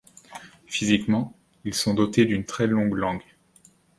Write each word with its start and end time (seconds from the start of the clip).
Physiquement, 0.65 1.37
ils 1.63 1.75
sont 1.75 1.93
dotés 1.93 2.25
d'une 2.25 2.43
très 2.43 2.65
longue 2.65 2.95
langue. 2.95 3.21